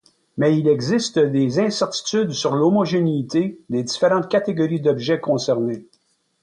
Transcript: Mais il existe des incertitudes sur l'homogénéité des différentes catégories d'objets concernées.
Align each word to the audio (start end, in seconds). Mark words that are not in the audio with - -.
Mais 0.35 0.57
il 0.57 0.67
existe 0.67 1.19
des 1.19 1.59
incertitudes 1.59 2.31
sur 2.31 2.55
l'homogénéité 2.55 3.59
des 3.69 3.83
différentes 3.83 4.29
catégories 4.31 4.81
d'objets 4.81 5.19
concernées. 5.19 5.85